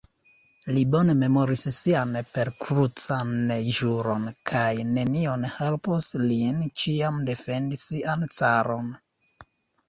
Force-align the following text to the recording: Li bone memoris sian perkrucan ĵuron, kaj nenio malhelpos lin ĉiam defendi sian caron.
Li 0.75 0.83
bone 0.93 1.13
memoris 1.17 1.65
sian 1.73 2.15
perkrucan 2.37 3.33
ĵuron, 3.81 4.25
kaj 4.53 4.71
nenio 4.95 5.35
malhelpos 5.45 6.09
lin 6.23 6.65
ĉiam 6.83 7.21
defendi 7.29 7.81
sian 7.85 8.27
caron. 8.41 8.91